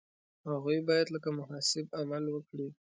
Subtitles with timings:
[0.49, 2.67] هغوی باید لکه محاسب عمل وکړي.